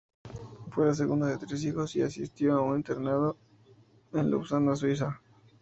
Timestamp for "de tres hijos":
1.27-1.95